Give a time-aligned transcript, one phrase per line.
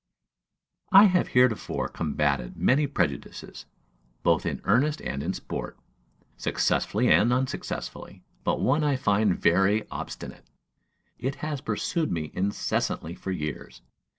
[0.91, 3.67] I have heretofore combated many prejudices,
[4.23, 5.77] both in earnest and in sport,
[6.37, 10.49] successfully and unsuccessfully; but one I find very obstinate,
[11.19, 13.83] it has pursued me incessantly for years.